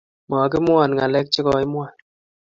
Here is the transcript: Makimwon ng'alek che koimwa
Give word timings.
Makimwon 0.29 0.89
ng'alek 0.93 1.27
che 1.33 1.41
koimwa 1.45 1.87